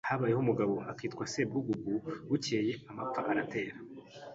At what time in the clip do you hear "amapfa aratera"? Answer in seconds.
2.89-3.75